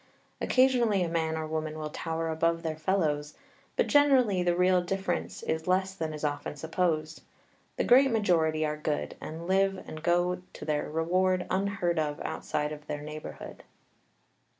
[0.41, 3.35] Occasionally a man or woman will tower above their fellows,
[3.75, 7.21] but, generally, the real difference is less than is often supposed.
[7.77, 12.71] The great majority are good, and live and go to their reward unheard of outside
[12.71, 13.61] of their neighborhood.